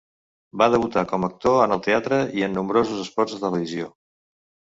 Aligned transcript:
Va 0.61 0.67
debutar 0.75 1.03
com 1.11 1.27
a 1.27 1.29
actor 1.31 1.57
en 1.65 1.75
el 1.75 1.83
teatre, 1.89 2.19
i 2.41 2.47
en 2.49 2.57
nombrosos 2.61 3.05
espots 3.05 3.37
de 3.37 3.43
televisió. 3.45 3.93